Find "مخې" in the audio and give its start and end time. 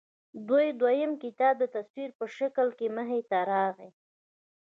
2.95-3.19